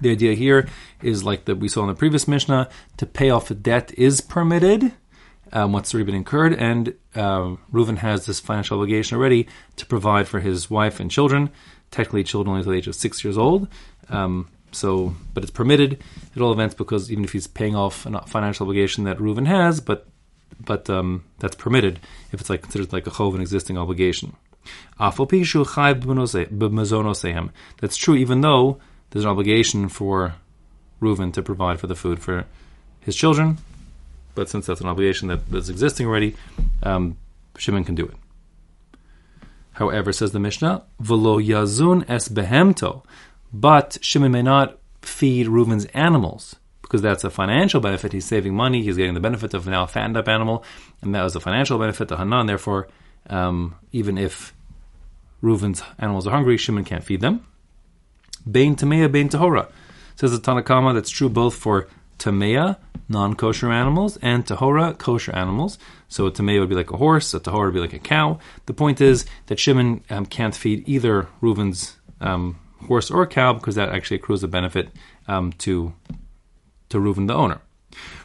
The 0.00 0.10
idea 0.10 0.34
here 0.34 0.68
is 1.02 1.24
like 1.24 1.44
that 1.46 1.56
we 1.56 1.68
saw 1.68 1.82
in 1.82 1.88
the 1.88 1.94
previous 1.94 2.28
Mishnah: 2.28 2.68
to 2.96 3.06
pay 3.06 3.30
off 3.30 3.50
a 3.50 3.54
debt 3.54 3.92
is 3.96 4.20
permitted 4.20 4.92
um, 5.52 5.72
what's 5.72 5.94
already 5.94 6.06
been 6.06 6.14
incurred, 6.14 6.54
and 6.54 6.94
uh, 7.14 7.56
Reuven 7.72 7.98
has 7.98 8.26
this 8.26 8.40
financial 8.40 8.78
obligation 8.78 9.16
already 9.16 9.48
to 9.76 9.86
provide 9.86 10.28
for 10.28 10.40
his 10.40 10.70
wife 10.70 11.00
and 11.00 11.10
children. 11.10 11.50
Technically, 11.90 12.24
children 12.24 12.52
only 12.52 12.64
to 12.64 12.70
the 12.70 12.76
age 12.76 12.86
of 12.86 12.94
six 12.94 13.24
years 13.24 13.38
old. 13.38 13.68
Um, 14.10 14.48
so, 14.72 15.14
but 15.32 15.42
it's 15.42 15.50
permitted 15.50 16.02
at 16.36 16.42
all 16.42 16.52
events 16.52 16.74
because 16.74 17.10
even 17.10 17.24
if 17.24 17.32
he's 17.32 17.46
paying 17.46 17.74
off 17.74 18.04
a 18.04 18.20
financial 18.26 18.64
obligation 18.64 19.04
that 19.04 19.18
Reuven 19.18 19.46
has, 19.46 19.80
but 19.80 20.06
but 20.60 20.90
um, 20.90 21.24
that's 21.38 21.56
permitted 21.56 22.00
if 22.32 22.40
it's 22.40 22.50
like 22.50 22.62
considered 22.62 22.92
like 22.92 23.06
a 23.06 23.10
chov, 23.10 23.34
an 23.34 23.40
existing 23.40 23.78
obligation. 23.78 24.36
That's 27.80 27.96
true, 27.96 28.16
even 28.16 28.42
though 28.42 28.78
there's 29.10 29.24
an 29.24 29.30
obligation 29.30 29.88
for 29.88 30.34
Reuven 31.00 31.32
to 31.34 31.42
provide 31.42 31.80
for 31.80 31.86
the 31.86 31.94
food 31.94 32.20
for 32.20 32.44
his 33.00 33.16
children, 33.16 33.58
but 34.34 34.48
since 34.48 34.66
that's 34.66 34.80
an 34.80 34.88
obligation 34.88 35.28
that, 35.28 35.48
that's 35.50 35.68
existing 35.68 36.06
already, 36.06 36.36
um, 36.82 37.16
Shimon 37.56 37.84
can 37.84 37.94
do 37.94 38.04
it. 38.04 38.14
However, 39.72 40.12
says 40.12 40.32
the 40.32 40.40
Mishnah, 40.40 40.82
"V'lo 41.00 41.44
yazun 41.44 42.04
es 42.08 42.28
behemto," 42.28 43.04
but 43.52 43.98
Shimon 44.00 44.32
may 44.32 44.42
not 44.42 44.78
feed 45.02 45.46
Reuven's 45.46 45.86
animals 45.86 46.56
because 46.82 47.02
that's 47.02 47.22
a 47.22 47.30
financial 47.30 47.80
benefit. 47.80 48.12
He's 48.12 48.24
saving 48.24 48.54
money. 48.54 48.82
He's 48.82 48.96
getting 48.96 49.14
the 49.14 49.20
benefit 49.20 49.54
of 49.54 49.66
now 49.66 49.84
a 49.84 49.86
fattened 49.86 50.16
up 50.16 50.28
animal, 50.28 50.64
and 51.02 51.14
that 51.14 51.22
was 51.22 51.36
a 51.36 51.40
financial 51.40 51.78
benefit 51.78 52.08
to 52.08 52.16
Hanan. 52.16 52.46
Therefore, 52.46 52.88
um, 53.30 53.76
even 53.92 54.18
if 54.18 54.52
Reuven's 55.42 55.82
animals 55.98 56.26
are 56.26 56.30
hungry, 56.30 56.56
Shimon 56.56 56.84
can't 56.84 57.04
feed 57.04 57.20
them. 57.20 57.44
Bain 58.38 58.76
Tameya, 58.76 59.10
Bain 59.10 59.28
Tahora. 59.28 59.70
Says 60.16 60.32
the 60.32 60.38
Tanna 60.38 60.62
Kamma 60.62 60.94
that's 60.94 61.10
true 61.10 61.28
both 61.28 61.54
for 61.54 61.86
Tameya, 62.18 62.76
non 63.08 63.34
kosher 63.34 63.70
animals, 63.70 64.18
and 64.20 64.44
Tahora, 64.44 64.96
kosher 64.98 65.34
animals. 65.34 65.78
So 66.08 66.26
a 66.26 66.32
Tameya 66.32 66.60
would 66.60 66.68
be 66.68 66.74
like 66.74 66.90
a 66.90 66.96
horse, 66.96 67.32
a 67.34 67.40
Tahora 67.40 67.66
would 67.66 67.74
be 67.74 67.80
like 67.80 67.92
a 67.92 67.98
cow. 67.98 68.38
The 68.66 68.74
point 68.74 69.00
is 69.00 69.26
that 69.46 69.58
Shimon 69.58 70.02
um, 70.10 70.26
can't 70.26 70.54
feed 70.54 70.88
either 70.88 71.28
Reuven's 71.40 71.96
um, 72.20 72.58
horse 72.86 73.10
or 73.10 73.26
cow 73.26 73.52
because 73.52 73.74
that 73.76 73.90
actually 73.90 74.16
accrues 74.16 74.42
a 74.42 74.48
benefit 74.48 74.88
um, 75.26 75.52
to, 75.54 75.94
to 76.88 76.98
Reuven, 76.98 77.26
the 77.26 77.34
owner. 77.34 77.60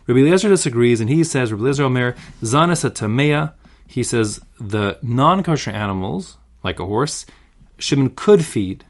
Rabbi 0.07 0.19
Eliezer 0.19 0.49
disagrees, 0.49 0.99
and 0.99 1.09
he 1.09 1.23
says, 1.23 1.51
Rabbi 1.51 1.63
Eliezer 1.63 1.83
Omer, 1.83 2.15
Zanis 2.41 2.83
a 2.83 2.89
Tameya, 2.89 3.53
he 3.87 4.03
says 4.03 4.41
the 4.59 4.97
non 5.01 5.43
kosher 5.43 5.71
animals, 5.71 6.37
like 6.63 6.79
a 6.79 6.85
horse, 6.85 7.25
Shimon 7.83 8.11
could 8.11 8.45
feed 8.45 8.85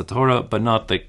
a 0.00 0.04
Torah, 0.04 0.42
but 0.42 0.60
not 0.60 0.88
the 0.88 1.04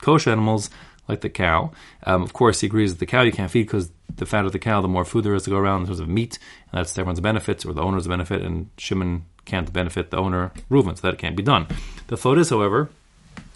kosher 0.00 0.30
animals 0.30 0.70
like 1.08 1.20
the 1.20 1.28
cow. 1.28 1.72
Um, 2.04 2.22
of 2.22 2.32
course, 2.32 2.60
he 2.60 2.68
agrees 2.68 2.92
that 2.92 3.00
the 3.00 3.06
cow 3.06 3.22
you 3.22 3.32
can't 3.32 3.50
feed 3.50 3.64
because 3.64 3.90
the 4.14 4.26
fatter 4.26 4.48
the 4.48 4.60
cow, 4.60 4.80
the 4.80 4.86
more 4.86 5.04
food 5.04 5.24
there 5.24 5.34
is 5.34 5.42
to 5.42 5.50
go 5.50 5.56
around 5.56 5.80
in 5.80 5.86
terms 5.88 5.98
of 5.98 6.08
meat, 6.08 6.38
and 6.70 6.78
that's 6.78 6.96
everyone's 6.96 7.18
benefit 7.18 7.66
or 7.66 7.72
the 7.72 7.82
owner's 7.82 8.06
benefit, 8.06 8.42
and 8.42 8.70
Shimon 8.78 9.24
can't 9.44 9.72
benefit 9.72 10.12
the 10.12 10.18
owner, 10.18 10.52
Reuven, 10.70 10.96
so 10.96 11.10
that 11.10 11.18
can't 11.18 11.36
be 11.36 11.42
done. 11.42 11.66
The 12.06 12.16
thought 12.16 12.38
is, 12.38 12.50
however, 12.50 12.90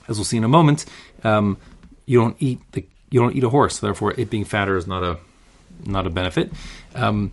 as 0.08 0.18
we'll 0.18 0.24
see 0.24 0.38
in 0.38 0.42
a 0.42 0.48
moment, 0.48 0.84
um, 1.22 1.58
you 2.06 2.18
don't 2.18 2.36
eat 2.40 2.60
the 2.72 2.84
you 3.08 3.20
don't 3.20 3.36
eat 3.36 3.44
a 3.44 3.50
horse, 3.50 3.78
therefore 3.78 4.14
it 4.18 4.30
being 4.30 4.44
fatter 4.44 4.76
is 4.76 4.88
not 4.88 5.04
a 5.04 5.18
not 5.84 6.08
a 6.08 6.10
benefit. 6.10 6.50
Um, 6.96 7.30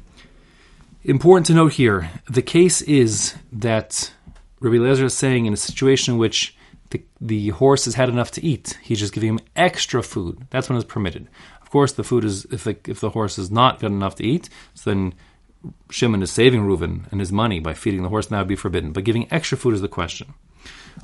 important 1.03 1.47
to 1.47 1.53
note 1.55 1.73
here, 1.73 2.11
the 2.29 2.43
case 2.43 2.83
is 2.83 3.35
that 3.51 4.11
Rabbi 4.59 4.77
Lezer 4.77 5.03
is 5.03 5.13
saying 5.13 5.45
in 5.45 5.53
a 5.53 5.57
situation 5.57 6.15
in 6.15 6.19
which 6.19 6.55
the, 6.89 7.01
the 7.19 7.49
horse 7.49 7.85
has 7.85 7.95
had 7.95 8.09
enough 8.09 8.31
to 8.31 8.43
eat, 8.43 8.77
he's 8.81 8.99
just 8.99 9.13
giving 9.13 9.29
him 9.29 9.39
extra 9.55 10.01
food. 10.01 10.47
That's 10.49 10.69
when 10.69 10.77
it's 10.77 10.87
permitted. 10.87 11.27
Of 11.61 11.69
course, 11.69 11.91
the 11.91 12.03
food 12.03 12.23
is 12.23 12.45
if 12.45 12.63
the, 12.63 12.77
if 12.87 12.99
the 12.99 13.09
horse 13.09 13.35
has 13.35 13.51
not 13.51 13.79
got 13.79 13.91
enough 13.91 14.15
to 14.15 14.23
eat, 14.23 14.49
so 14.73 14.89
then 14.89 15.13
Shimon 15.89 16.23
is 16.23 16.31
saving 16.31 16.61
Reuven 16.61 17.11
and 17.11 17.19
his 17.19 17.31
money 17.31 17.59
by 17.59 17.73
feeding 17.73 18.03
the 18.03 18.09
horse, 18.09 18.27
that 18.27 18.37
would 18.37 18.47
be 18.47 18.55
forbidden. 18.55 18.93
But 18.93 19.03
giving 19.03 19.31
extra 19.31 19.57
food 19.57 19.73
is 19.73 19.81
the 19.81 19.87
question. 19.87 20.33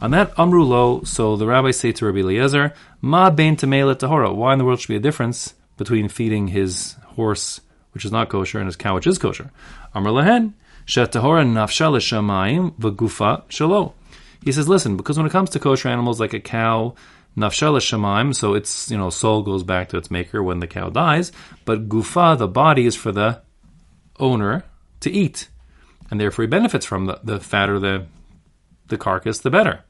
On 0.01 0.12
that 0.12 0.33
Amru 0.38 0.63
Lo, 0.63 1.03
so 1.03 1.36
the 1.36 1.45
rabbis 1.45 1.77
say 1.77 1.91
to 1.91 2.05
Rabbi 2.05 2.19
Eliezer, 2.19 2.74
Ma 3.01 3.29
bein 3.29 3.55
tamela 3.55 3.95
tahora. 3.95 4.33
Why 4.33 4.53
in 4.53 4.60
the 4.60 4.65
world 4.65 4.79
should 4.79 4.88
be 4.88 4.95
a 4.95 5.00
difference 5.00 5.53
between 5.77 6.07
feeding 6.07 6.48
his 6.48 6.95
horse, 7.15 7.62
which 7.91 8.05
is 8.05 8.12
not 8.12 8.29
kosher, 8.29 8.57
and 8.60 8.67
his 8.67 8.75
cow, 8.75 8.95
which 8.95 9.07
is 9.07 9.17
kosher? 9.17 9.51
Amr 9.93 10.10
Lahen, 10.10 10.53
Shetahora 10.85 11.45
nafsha 11.45 11.91
l'shamayim 11.91 12.73
v'gufa 12.77 13.43
shalo. 13.49 13.93
He 14.43 14.51
says, 14.51 14.67
listen, 14.67 14.97
because 14.97 15.17
when 15.17 15.25
it 15.25 15.31
comes 15.31 15.49
to 15.51 15.59
kosher 15.59 15.87
animals 15.87 16.19
like 16.19 16.33
a 16.33 16.39
cow, 16.39 16.95
nafsha 17.37 17.71
l'shamayim, 17.71 18.35
so 18.35 18.53
its 18.53 18.91
you 18.91 18.97
know 18.97 19.09
soul 19.09 19.41
goes 19.41 19.63
back 19.63 19.89
to 19.89 19.97
its 19.97 20.11
maker 20.11 20.43
when 20.43 20.59
the 20.59 20.67
cow 20.67 20.89
dies, 20.89 21.31
but 21.65 21.87
gufa, 21.87 22.37
the 22.37 22.47
body, 22.47 22.85
is 22.85 22.95
for 22.95 23.11
the 23.11 23.41
owner 24.19 24.63
to 24.99 25.11
eat, 25.11 25.47
and 26.11 26.19
therefore 26.19 26.43
he 26.43 26.47
benefits 26.47 26.85
from 26.85 27.05
the, 27.05 27.19
the 27.23 27.39
fatter 27.39 27.79
the 27.79 28.05
the 28.87 28.97
carcass, 28.97 29.39
the 29.39 29.49
better. 29.49 29.83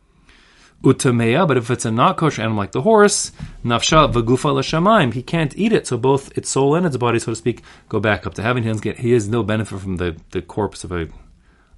Utameya, 0.83 1.47
but 1.47 1.55
if 1.55 1.71
it's 1.71 1.85
a 1.85 1.91
not 1.91 2.17
kosher 2.17 2.41
animal 2.41 2.57
like 2.57 2.73
the 2.73 2.81
horse, 2.81 3.31
nafsha 3.63 4.11
v'gufa 4.11 4.53
l'shamayim, 4.53 5.13
he 5.13 5.23
can't 5.23 5.57
eat 5.57 5.71
it. 5.71 5.87
So 5.87 5.97
both 5.97 6.37
its 6.37 6.49
soul 6.49 6.75
and 6.75 6.85
its 6.85 6.97
body, 6.97 7.19
so 7.19 7.31
to 7.31 7.35
speak, 7.35 7.61
go 7.87 8.01
back 8.01 8.27
up 8.27 8.33
to 8.35 8.41
heaven. 8.41 8.63
He, 8.63 8.69
doesn't 8.69 8.83
get, 8.83 8.99
he 8.99 9.11
has 9.11 9.29
no 9.29 9.43
benefit 9.43 9.79
from 9.79 9.95
the, 9.97 10.17
the 10.31 10.41
corpse 10.41 10.83
of 10.83 10.91
a 10.91 11.07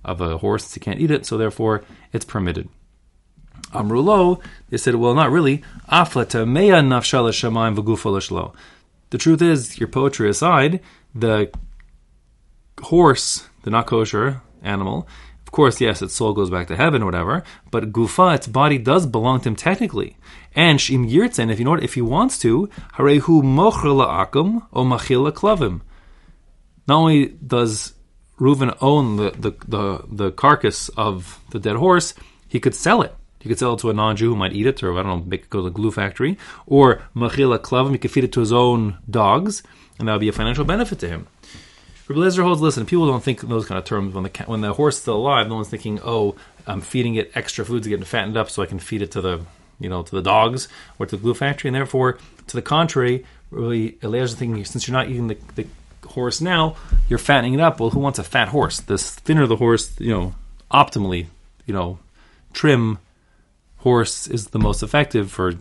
of 0.04 0.22
a 0.22 0.38
horse. 0.38 0.74
He 0.74 0.80
can't 0.80 1.00
eat 1.00 1.12
it, 1.12 1.26
so 1.26 1.38
therefore 1.38 1.84
it's 2.14 2.26
permitted. 2.26 2.68
Amrulo, 3.74 4.42
they 4.70 4.78
said, 4.78 4.96
well, 4.96 5.14
not 5.14 5.32
really. 5.32 5.64
Afla 5.92 6.26
tameya 6.26 6.84
nafsha 6.84 7.24
l'shamayim 7.24 7.76
v'gufa 7.76 8.12
l'shlo. 8.12 8.56
The 9.12 9.18
truth 9.20 9.42
is, 9.42 9.80
your 9.80 9.88
poetry 9.88 10.30
aside, 10.30 10.80
the 11.14 11.52
horse, 12.82 13.48
the 13.64 13.70
not 13.70 13.86
kosher 13.86 14.42
animal, 14.64 15.08
course, 15.52 15.80
yes, 15.80 16.02
its 16.02 16.16
soul 16.16 16.34
goes 16.34 16.50
back 16.50 16.68
to 16.68 16.75
heaven 16.75 17.02
or 17.02 17.06
whatever, 17.06 17.44
but 17.72 17.92
Gufa, 17.92 18.36
its 18.36 18.48
body 18.48 18.78
does 18.78 19.06
belong 19.06 19.42
to 19.42 19.50
him 19.50 19.56
technically. 19.56 20.18
And 20.56 20.80
Shim 20.80 21.10
Yirtzen, 21.10 21.52
if 21.52 21.60
you 21.60 21.66
know 21.66 21.72
what, 21.72 21.84
if 21.84 21.94
he 21.94 22.02
wants 22.02 22.38
to, 22.40 22.68
Harehu 22.96 23.42
Mocher 23.44 23.94
La'akum 23.94 24.66
O 24.74 24.84
Machil 24.84 25.32
Klavim. 25.32 25.82
Not 26.88 26.98
only 26.98 27.28
does 27.28 27.94
Reuven 28.40 28.78
own 28.82 29.18
the, 29.18 29.32
the, 29.32 29.52
the, 29.68 30.04
the 30.08 30.32
carcass 30.32 30.90
of 30.90 31.40
the 31.52 31.60
dead 31.60 31.75
horse, 31.75 32.14
he 32.48 32.60
could 32.60 32.75
sell 32.75 33.02
it. 33.02 33.16
He 33.40 33.50
could 33.50 33.60
sell 33.60 33.74
it 33.74 33.80
to 33.82 33.92
a 33.92 33.94
non-Jew 33.94 34.30
who 34.30 34.36
might 34.36 34.54
eat 34.54 34.66
it, 34.66 34.82
or 34.82 34.98
I 34.98 35.04
don't 35.04 35.20
know, 35.20 35.25
make 35.25 35.44
it 35.44 35.50
go 35.50 35.62
to 35.62 35.68
a 35.68 35.72
glue 35.72 35.92
factory. 35.92 36.38
Or 36.66 37.04
machila 37.16 37.60
klavim, 37.60 37.92
he 37.92 37.98
could 37.98 38.12
feed 38.12 38.24
it 38.24 38.32
to 38.34 38.40
his 38.40 38.52
own 38.52 38.98
dogs, 39.10 39.62
and 40.00 40.08
that 40.08 40.14
would 40.14 40.22
be 40.22 40.30
a 40.30 40.34
financial 40.34 40.66
benefit 40.66 41.00
to 41.00 41.08
him. 41.08 41.28
Rabbi 42.08 42.22
Lezer 42.22 42.44
holds, 42.44 42.62
listen, 42.62 42.86
people 42.86 43.08
don't 43.08 43.24
think 43.24 43.42
in 43.42 43.50
those 43.50 43.66
kind 43.66 43.80
of 43.80 43.86
terms. 43.86 44.14
When 44.14 44.24
the 44.24 44.44
when 44.46 44.62
the 44.62 44.74
horse 44.74 44.96
is 44.96 45.02
still 45.02 45.16
alive, 45.16 45.48
no 45.48 45.56
one's 45.56 45.70
thinking, 45.70 46.00
oh, 46.04 46.36
I'm 46.68 46.82
feeding 46.82 47.16
it 47.16 47.32
extra 47.36 47.66
food 47.66 47.84
to 47.84 47.90
get 47.90 48.02
it 48.02 48.06
fattened 48.06 48.38
up 48.38 48.50
so 48.50 48.62
I 48.62 48.68
can 48.68 48.80
feed 48.80 49.02
it 49.02 49.12
to 49.12 49.22
the 49.22 49.42
you 49.80 49.90
know 49.90 50.04
to 50.04 50.12
the 50.12 50.22
dogs 50.22 50.68
or 51.00 51.06
to 51.06 51.16
the 51.16 51.22
glue 51.22 51.34
factory. 51.34 51.70
And 51.70 51.76
therefore, 51.76 52.20
to 52.48 52.56
the 52.56 52.62
contrary, 52.62 53.26
really, 53.50 53.98
Eliezer 54.04 54.36
thinking 54.36 54.66
since 54.66 54.88
you're 54.88 54.98
not 54.98 55.10
eating 55.10 55.28
the, 55.28 55.38
the 55.56 55.68
horse 56.08 56.42
now, 56.42 56.76
you're 57.10 57.20
fattening 57.20 57.56
it 57.56 57.60
up. 57.60 57.80
Well, 57.80 57.90
who 57.90 58.00
wants 58.00 58.20
a 58.20 58.24
fat 58.24 58.50
horse? 58.50 58.80
The 58.82 58.98
thinner 58.98 59.48
the 59.48 59.56
horse, 59.56 60.00
you 60.00 60.12
know, 60.12 60.36
optimally, 60.72 61.28
you 61.66 61.74
know, 61.74 62.00
trim 62.54 63.00
horse 63.78 64.28
is 64.28 64.48
the 64.48 64.60
most 64.60 64.84
effective 64.84 65.32
for 65.32 65.54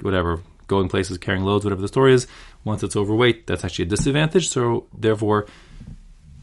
whatever 0.00 0.40
going 0.68 0.88
places, 0.88 1.18
carrying 1.18 1.44
loads, 1.44 1.64
whatever 1.64 1.80
the 1.80 1.88
story 1.88 2.12
is. 2.12 2.26
Once 2.64 2.82
it's 2.82 2.96
overweight, 2.96 3.46
that's 3.46 3.64
actually 3.64 3.86
a 3.86 3.88
disadvantage. 3.88 4.48
So 4.48 4.86
therefore, 4.96 5.46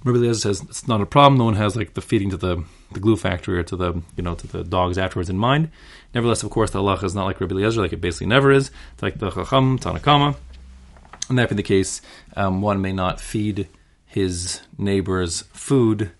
Rabbi 0.05 0.19
Eliezer 0.19 0.39
says 0.39 0.61
it's 0.69 0.87
not 0.87 1.01
a 1.01 1.05
problem. 1.05 1.39
No 1.39 1.45
one 1.45 1.55
has 1.55 1.75
like 1.75 1.95
the 1.95 2.01
feeding 2.01 2.29
to 2.29 2.37
the, 2.37 2.63
the 2.91 2.99
glue 2.99 3.17
factory 3.17 3.57
or 3.57 3.63
to 3.63 3.75
the 3.75 4.01
you 4.15 4.23
know 4.23 4.35
to 4.35 4.47
the 4.47 4.63
dogs 4.63 4.99
afterwards 4.99 5.31
in 5.31 5.37
mind. 5.37 5.71
Nevertheless, 6.13 6.43
of 6.43 6.51
course, 6.51 6.69
the 6.69 6.79
halacha 6.79 7.03
is 7.03 7.15
not 7.15 7.25
like 7.25 7.41
Rabbi 7.41 7.55
Eliezer, 7.55 7.81
like 7.81 7.91
it 7.91 8.01
basically 8.01 8.27
never 8.27 8.51
is. 8.51 8.69
It's 8.93 9.01
like 9.03 9.17
the 9.17 9.31
Chacham 9.31 9.79
Tanna 9.79 9.99
Kamma, 9.99 10.35
and 11.27 11.39
that 11.39 11.49
being 11.49 11.57
the 11.57 11.63
case, 11.63 12.01
um, 12.35 12.61
one 12.61 12.81
may 12.81 12.93
not 12.93 13.19
feed 13.19 13.67
his 14.05 14.61
neighbor's 14.77 15.41
food. 15.53 16.11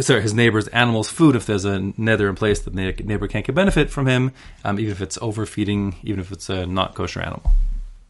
Sorry, 0.00 0.22
his 0.22 0.32
neighbor's 0.32 0.68
animal's 0.68 1.10
food 1.10 1.36
if 1.36 1.44
there's 1.44 1.66
a 1.66 1.78
neder 1.78 2.30
in 2.30 2.36
place 2.36 2.60
that 2.60 2.74
the 2.74 3.04
neighbor 3.04 3.28
can't 3.28 3.44
get 3.44 3.54
benefit 3.54 3.90
from 3.90 4.06
him, 4.06 4.32
um, 4.64 4.78
even 4.78 4.92
if 4.92 5.02
it's 5.02 5.18
overfeeding, 5.20 5.96
even 6.02 6.20
if 6.20 6.32
it's 6.32 6.48
a 6.48 6.64
not 6.64 6.94
kosher 6.94 7.20
animal. 7.20 7.50